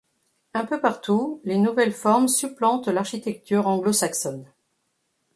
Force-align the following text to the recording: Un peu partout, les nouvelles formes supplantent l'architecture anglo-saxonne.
Un 0.55 0.65
peu 0.65 0.81
partout, 0.81 1.41
les 1.43 1.59
nouvelles 1.59 1.93
formes 1.93 2.27
supplantent 2.27 2.87
l'architecture 2.87 3.67
anglo-saxonne. 3.67 4.51